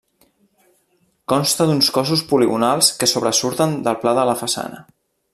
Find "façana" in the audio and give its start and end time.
4.45-4.81